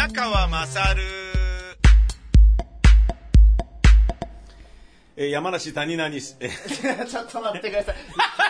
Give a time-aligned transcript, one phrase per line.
[0.00, 0.98] 宮川勝
[5.14, 7.96] えー山梨谷々し、えー ちょっと待ってください。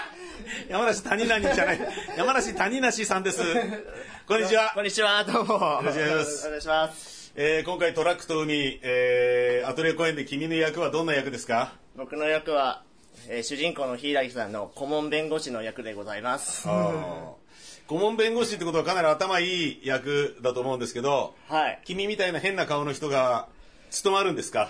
[0.71, 1.81] 山梨谷々じゃない、
[2.17, 3.42] 山梨谷梨さんです。
[4.28, 4.81] こんにちはこ。
[4.81, 5.54] んにちは、どうも。
[5.54, 7.33] よろしくお願いしますお願いします。
[7.35, 11.72] えー今回トラックと海、えーアトリエ公演で君の役はどんな役ですか？
[11.96, 12.85] 僕の役は、
[13.28, 16.69] えー主人公の柊さんの顧問弁護士の役でございます。
[17.91, 21.81] 顧問弁護士ってことはかなり頭いい役だと思うんですけど、はい。
[21.85, 23.48] 君みたいな変な顔の人が
[23.91, 24.69] 務まるんですか？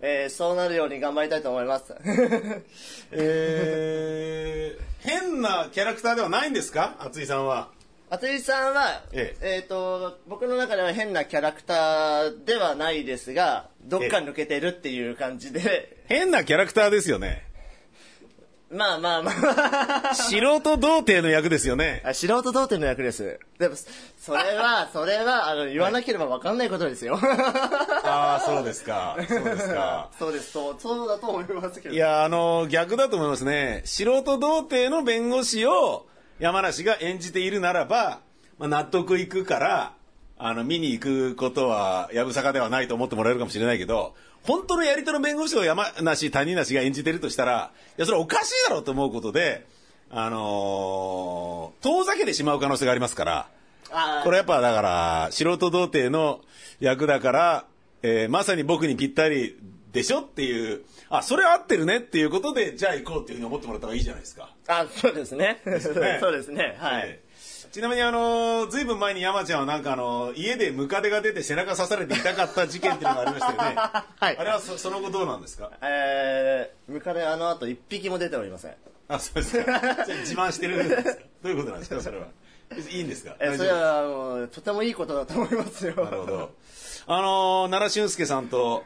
[0.00, 1.94] えーそうなるように頑張りたいと思います。
[3.12, 6.96] えー変なキャラクターではないんですか？
[6.98, 7.68] 厚井さんは。
[8.08, 17.44] 厚井さんは、ええっ、と、僕の中では変なキャラクターではないですが、どっか抜けてるっていう感じで、変なキャラクターですよね。
[18.70, 19.32] まあまあま
[20.10, 20.14] あ。
[20.14, 22.02] 素人童貞の役ですよね。
[22.04, 23.38] あ素人童貞の役です。
[23.58, 23.76] でも、
[24.18, 27.16] それは、 それは、あの、言わなければ分かんないことですよ。
[27.22, 29.16] ああ、そうですか。
[29.28, 30.10] そうですか。
[30.18, 31.94] そうです、そう、そうだと思いますけど。
[31.94, 33.82] いや、あの、逆だと思いますね。
[33.84, 36.06] 素人童貞の弁護士を
[36.40, 38.20] 山梨が演じているならば、
[38.58, 39.95] まあ、納得いくから、
[40.38, 49.66] あの、見に行くことは、やぶさかではないと思ってもらえるかもしれないけど、本当のやり手の弁護士を山梨、谷梨が演じてるとしたら、いや、それおかしいだろうと思うことで、
[50.10, 53.48] あのー遠ざけてしまう可能性がありますから、
[54.24, 56.40] これやっぱだから、素人童貞の
[56.80, 57.64] 役だから、
[58.02, 59.56] えーまさに僕にぴったり
[59.92, 64.50] でしょっていう、あ、それ合ってるねっていうことで、じゃあ行こうっていうふうに思ってもらった方がいいじゃないですか。
[64.68, 65.60] あ、そうですね。
[65.64, 65.90] ね そ
[66.28, 66.76] うですね。
[66.78, 67.02] はい。
[67.08, 67.25] えー
[67.76, 73.76] ちなみにあのー、ずいぶん前に山ちゃんはなんかあのー、家でムカデが出て背中刺されて痛かった事件っていうのがありましたよね。
[74.18, 75.70] はいあれはそその後どうなんですか？
[75.82, 78.74] えー、ムカデあの後一匹も出ておりません。
[79.08, 79.78] あ、そうですか。
[80.06, 81.22] 自慢してるんですか？
[81.42, 82.28] どういうことなんですかそれは？
[82.90, 83.36] いいんですか？
[83.40, 86.02] えー、それはもう、とてもいいことだと思いますよ。
[86.02, 86.50] なるほど。
[87.08, 88.84] あのー、奈良俊介さんと、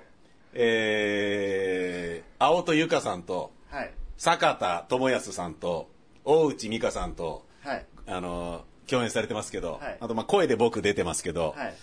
[0.52, 3.92] えー、青戸由香さんと、はい。
[4.16, 5.88] 坂田智康さんと、
[6.24, 7.86] 大内美香さんと、はい。
[8.08, 11.74] あのー共演されてますけど、はいあと、まあ、声で僕出てますけど、はい。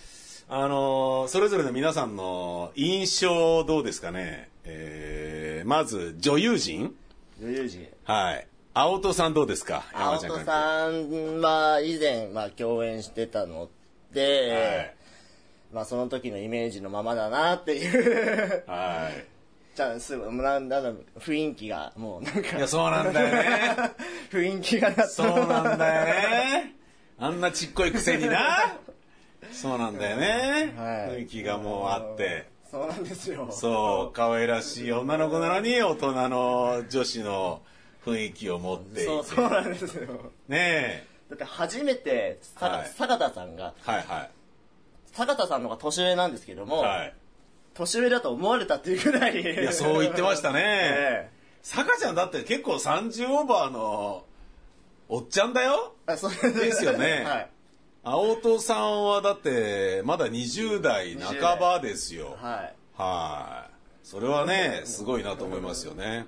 [0.50, 4.48] あのーそれぞれの皆さんの印象どうですかね？
[4.64, 6.94] えー、まず、女優陣？
[7.40, 7.86] 余裕時。
[8.04, 8.46] はい。
[8.74, 9.84] 青戸さんどうですか？
[9.92, 13.68] 青戸さんは以前、まあ、共演してたの
[14.12, 14.94] で、
[15.72, 18.64] まあ、その時のイメージのままだなっていう。
[18.66, 18.78] はい。
[19.04, 19.24] はい。
[19.74, 22.56] じゃあ、すぐ、なんだろう、雰囲気が、もうなんか。
[22.56, 23.76] いや、そうなんだよね。
[24.32, 26.74] 雰囲気がそうなんだよね。
[27.20, 28.76] あんなちっこいくせにな。
[29.50, 30.74] そうなんだよね。
[30.76, 32.48] はい雰囲気がもうあって。
[32.70, 33.48] そうなんですよ。
[33.50, 37.62] そう、可愛らしい女の子なのに大人の女子の
[38.04, 39.04] 雰囲気を持っていて。
[39.06, 40.32] そう、そうなんですよ。
[40.48, 43.90] ねだって初めて、さはい坂田さんが、え。
[43.90, 44.28] はいは
[45.12, 46.66] 坂田さんの方が年上なんですけどい。
[46.66, 47.14] も、はい。
[47.74, 49.40] 年上だと思われたっていうぐらい。
[49.40, 50.60] いいや、そう言ってましたね。
[50.62, 51.30] え
[51.62, 54.24] 坂ちゃんだって結構30オーバーの
[55.08, 55.94] おっちゃんだよ。
[56.06, 57.48] えあそうですよね はい。
[58.04, 62.36] 青戸さんはだってまだ20代半ばですよ。
[62.40, 62.74] はい。
[62.96, 63.70] はい。
[64.06, 66.26] それはね、すごいなと思いますよね。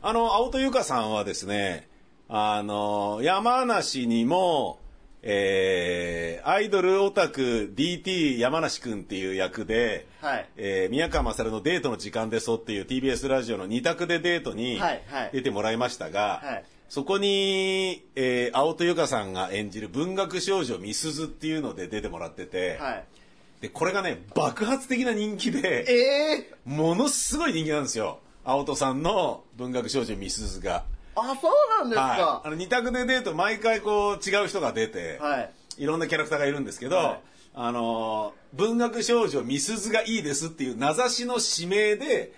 [0.00, 1.88] あの、青戸由香さんはですね、
[2.28, 4.78] あの、山梨にも、
[5.22, 10.48] えー、アイドルオタク DT 山梨くんっていう役で、はい。
[10.56, 23.04] えー宮川勝のデートの時間でそっていう TBS ラジオの二択でデートにはいはい出てもらいましたが、はいそこに、えー、青戸由香さんが演じる文学少女みすずっていうので出てもらってて、はい。
[23.62, 28.18] で、これがね、爆発的な人気で、ええものすごい人気なんですよ。
[28.44, 30.84] 青戸さんの文学少女みすずが。
[31.16, 32.20] あ、そうなんですはい。
[32.20, 32.50] あか。
[32.50, 35.50] の、二択でデート毎回こう違う人が出て、はい。
[35.78, 37.20] いろんなキャラクターがいるんですけど、はい
[37.54, 42.34] あのー文学少女みすずがいいですっていう名指しの指名で、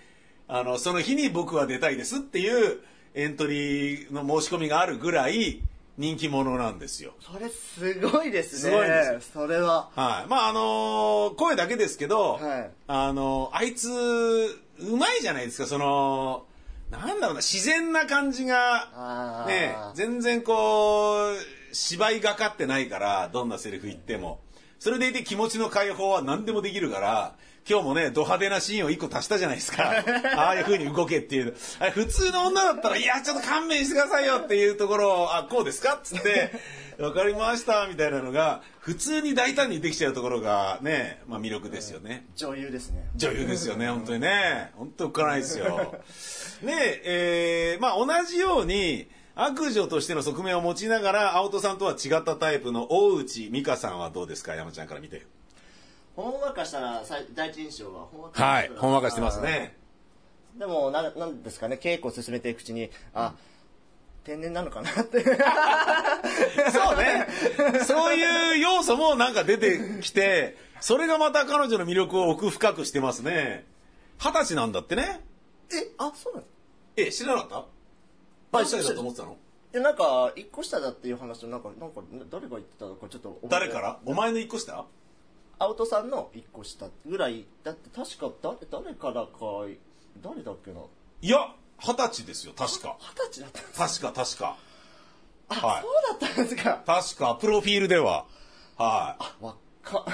[0.47, 2.79] あの、その日に僕は出たいですっていう
[3.15, 5.61] エントリーの申し込みがあるぐらい
[5.97, 7.13] 人気者なんですよ。
[7.21, 8.59] それすごいですね。
[8.59, 9.89] すごいですそれは。
[9.95, 10.29] はい。
[10.29, 16.45] まあ、あのー声だけですけど、はいあのーあいつ、うまいじゃないですか、その、
[16.91, 21.35] なんだろうな、自然な感じが、ね、全然こう、
[21.71, 24.41] 芝居がかってないから、どんなセリフ言っても。
[24.79, 27.35] それでいて気持ちの解放は何でもできるから、
[27.67, 29.89] 今日もね、ド派手なシーンを一個足したじゃないですか。
[30.37, 31.55] ああいう風に動けっていう。
[31.79, 35.95] あれ普通の女だったら、いや、ちょっと勘弁してくださいよっていうところを、あ、こうですか？
[35.95, 36.51] っつって、
[37.01, 42.27] わかりました、みたいなのが、普通に大胆にできちゃうところがね、まあ魅力ですよね。
[42.35, 43.03] 女優ですね。
[43.15, 44.71] 女優ですよね、本当にね。
[44.75, 45.95] 本当浮かないですよ。
[46.63, 54.53] で、えー、まあ同じように、悪女としての側面を持ちながら、青戸さんとは違ったタイプの大内美香さんはどうですか？
[54.53, 55.25] 山ちゃんから見て。
[56.15, 57.03] ほんわかしたら
[57.33, 59.75] 第一印象はほんわかはい、ほんわかしてますね。
[60.57, 63.33] でもななんですかね稽古を進めていくうちにあ
[64.23, 65.21] 天然なのかなって。
[66.71, 67.27] そうね。
[67.85, 73.65] そういう要素もなんか出てきて、それがまた彼女の魅力を奥深くしてますね。
[74.17, 75.21] 二十歳なんだってね。
[75.71, 76.45] えあそうなの？
[76.97, 77.65] え、知らなかった？
[78.57, 79.37] 何歳だと思ってたの？
[79.73, 82.01] でなんか一個下だっていう話をなんかなんか
[82.31, 83.99] 誰が言ってたのかちょっと誰から？
[84.05, 84.85] お前の一個下？
[85.59, 89.29] アウトさんの一個下ぐらいだって確か誰誰からか
[90.21, 90.79] 誰だっけな？
[91.21, 91.49] いや、
[91.79, 92.97] 二十歳ですよ、確か。
[92.99, 94.57] 二十歳だったんです確か、確か。
[95.49, 98.25] あ、はいそうだったんですか確か、プロフィールでは。
[98.77, 100.05] はわっか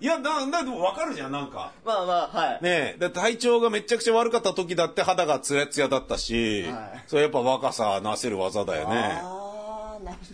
[0.00, 0.04] い。
[0.04, 1.72] いや、な、な、でもわかるじゃん、なんか。
[1.84, 9.20] まあまあはい、ねえ、体調がめちゃくちゃ悪かった時だって肌がツヤツヤだったし、はいそれやっぱ若さなせる技だよね。
[9.22, 10.24] ああなるほ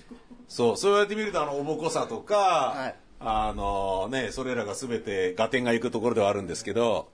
[0.48, 7.08] そう、そうやって見るとあの、おぼこさとか、はいあのね、それらが全て合点がいくところではあるんですけど、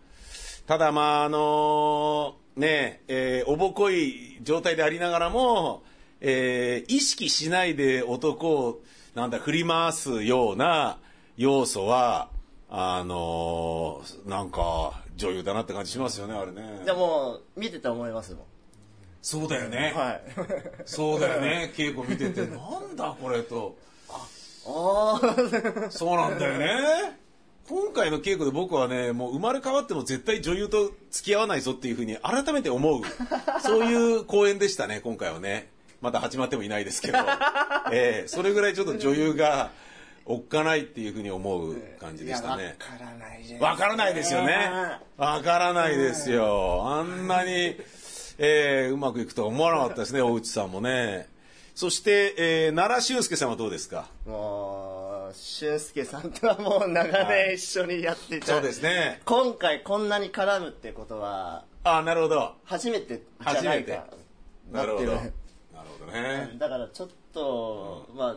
[0.66, 5.82] ただまああのね、えーおぼこい状態でありながらも、
[6.20, 8.80] えー意識しないで男を、
[9.14, 10.98] なんだ、振り回すような
[11.36, 12.30] 要素は、
[12.70, 18.44] あのなんか、女優だなって感じしますよね、あれねどじゃあもう見てて思いますもん
[19.20, 19.92] そうだよね。
[19.94, 20.22] はい
[20.86, 23.76] そうだよね、稽古見てて、なんだこれと。
[24.08, 24.26] あ
[24.70, 25.07] あ
[25.90, 27.18] そうなんだよね。
[27.68, 33.02] 今回の稽古で僕はね、もう生まれ変わっても絶対女優と付き合わないぞっていうふうに改めて思う、
[33.60, 35.68] そういう公演でしたね、今回はね。
[36.00, 37.18] まだ始まってもいないですけど。
[37.92, 39.70] ええそれぐらいちょっと女優が
[40.24, 42.76] おっかないっていうふうに思う感じでしたね。
[42.78, 44.70] わからないじゃんわからないですよね。
[45.16, 46.84] わからないですよ。
[46.86, 47.76] あんなに、
[48.38, 51.28] えーうまくいくとは思わなかったですね、大内さんもね。
[51.74, 54.06] そして、えー奈良俊介さんはどうですか？
[54.26, 54.97] も
[55.28, 59.20] う俊介さんとはもう長年一緒にやっていた、そうですね。
[59.24, 62.54] 今回こんなに絡むってことはあ、なるほど。
[62.64, 64.06] 初めてじゃないか
[64.70, 65.06] なるほど。
[65.06, 65.32] なる
[66.00, 66.50] ほどね。
[66.58, 68.36] だからちょっと、まあ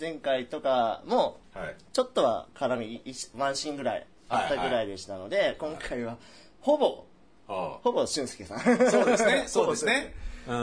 [0.00, 1.76] 前回とかもはい。
[1.92, 6.16] ちょっとは絡みいワンシーンぐらいあったぐらいでしたので、今回は
[6.60, 7.04] ほぼ
[7.48, 9.44] あほぼ俊介さんあそうですね。
[9.48, 10.14] そうですね。
[10.46, 10.54] うん。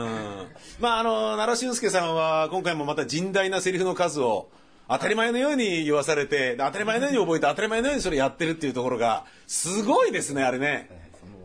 [0.78, 4.48] まあ、あの、奈良俊介さんは今回もまた甚大なセリフの数を
[4.88, 10.90] 当たり前のように言わされて、で当たり前のように覚えて当たり前のようにそれやってるっていうところが、すごいですね、あれね。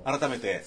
[0.03, 0.63] 改めて。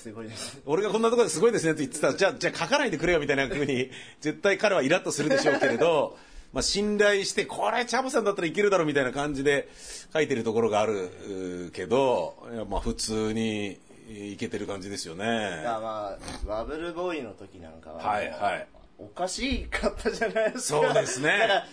[0.67, 3.91] 俺がこんなところですごいですねって言ってたら、じゃあ、じゃあ書かないでくれよみたいな風に、
[4.21, 6.19] 絶対彼はイラッとするでしょうけれど、
[6.53, 9.69] まあ信頼して、これチャボさんだったらいけるだろうみたいな感じで
[10.13, 13.79] 書いてるところがあるけど、いやまあ普通に
[14.11, 15.25] いけてる感じですよね。
[15.25, 15.29] い
[15.65, 18.67] やまあバブルボーイの時なんかははいはい
[18.99, 21.65] おかしかったじゃないですかそうですね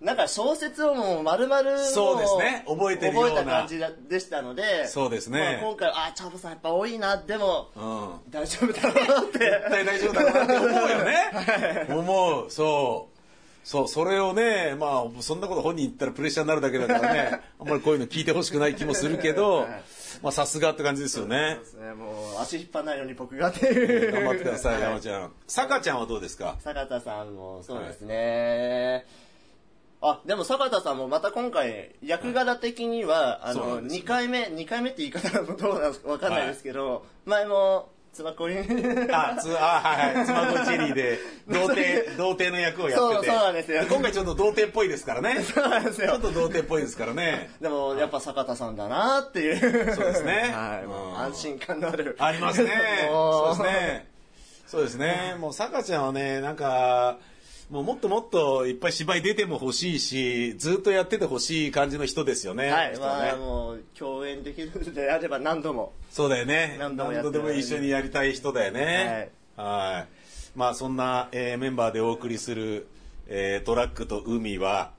[0.00, 2.64] なんか小説をもう丸々もそうですね。
[2.66, 3.30] 覚えてるような。
[3.30, 5.58] 覚えた感じだでしたのでそうですね。
[5.60, 7.18] まあ、今回あチャボさんやっぱ多いな。
[7.18, 8.30] でも、うん。
[8.30, 9.38] 大丈夫だろうなって。
[9.38, 11.86] 絶対大丈夫だろうなって思うよね。
[11.90, 12.50] 思う。
[12.50, 13.20] そう。
[13.62, 19.68] そう、それをね、まあ、そんなこと本人言ったらプレッシャーになるだけだからね、 あんまりこういうの聞いてほしくない気もするけど、
[20.22, 21.56] まあ、さすがって感じですよね。
[21.56, 21.64] そう。
[21.64, 21.92] ですね。
[21.92, 25.32] もう足引っ張らないように僕がっていう頑張ってください、は山ちゃん。
[25.46, 26.56] 坂ちゃんはどうですか？
[26.64, 29.04] 坂田さんもそうですね、
[30.02, 40.26] あでも坂田さんもまた今回役柄的には、あのそうなんですよ2回目2回目って言い方がどうなのか分かんないですけど、前もつばこりあ、つ、あ、はいはい。
[40.26, 43.14] 妻子チェリーで、 童貞、童貞の役をやってて。
[43.14, 45.42] そうそうなんですよ今回ちょっと童貞っぽいですからね。
[45.42, 47.50] そうなんですよちょっと童貞っぽいですからね。
[47.60, 52.70] でもやっぱ坂田さんだなっていうそうですね はい、もううん安心感のあるありますね。
[53.10, 54.10] もそうですね。
[54.66, 55.36] そうですね。
[55.40, 57.18] もう、坂ちゃんはね、なんか、
[57.70, 62.68] もうもっともっといっぱい芝居出ても欲しいし、ずっとやってて欲しい感じの人ですよね。
[62.68, 66.76] はい、ねまあもう共演できるのであれば何度もそうだよね。
[66.80, 69.30] 何度もやってでも一緒にやりたい人だよね。
[69.56, 70.58] はい。
[70.58, 72.88] まあそんな、えーメンバーでお送りする、
[73.28, 74.90] えートラックと海は、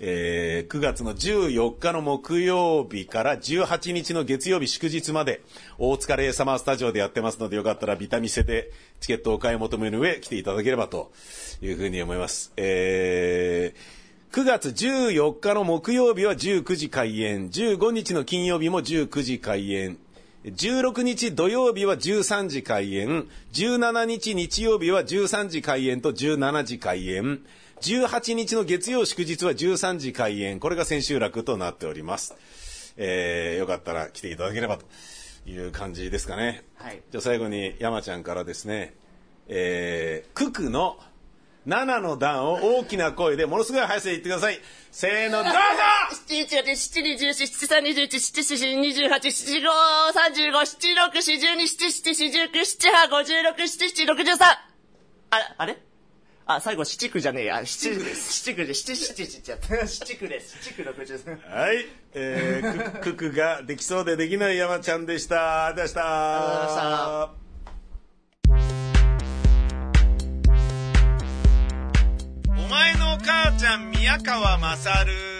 [0.00, 5.42] えー9月の14日の木曜日から18日の月曜日祝日まで
[5.78, 11.12] 大塚レイサマースタジオでやってますのでよかったらビタミセでチケットをお買い求めの上来ていただければと
[11.60, 12.52] いうふうに思います。
[12.56, 14.00] えー
[14.32, 19.98] 9月14日の木曜日は19時開演、15日の金曜日も19時開演、
[20.44, 27.40] 16日土曜日は13時開演、17日日曜日は13時開演と17時開演、
[27.80, 32.34] 18日の月曜祝日は13時開演、これが千秋楽となっております。
[32.96, 34.84] えー、よかったら来ていただければと
[35.46, 36.62] いう感じですかね。
[36.76, 37.00] はい。
[37.10, 38.94] じゃあ最後に山ちゃんからですね、
[39.48, 40.98] えー、九九の
[41.66, 44.58] 7の段を大きな声でものすごい速さで言ってください。
[44.90, 45.58] せーの、どうぞ。
[46.26, 54.58] 七一八七二十四七三二十一七四二十八七五三十五七六四十二七七四十九七八五十六七七六十三。
[55.30, 55.44] あれ？
[55.58, 55.89] あれ？
[56.54, 57.64] あ、最後七区じゃねえや。
[57.64, 58.32] 七区です。
[58.44, 59.86] 七区で七七七七やった。
[59.86, 60.56] 七区です。
[60.62, 61.36] 七区六十三。
[61.36, 61.86] はい。
[62.12, 65.66] えー、クククができそうでできない山ちゃんでした。
[65.66, 66.40] ありがとうございました。
[66.42, 66.90] ありがとうござい
[72.56, 75.39] まお前の母ちゃん宮川勝